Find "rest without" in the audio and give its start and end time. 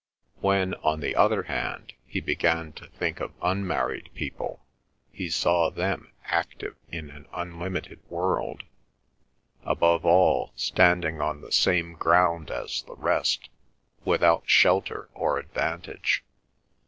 12.95-14.49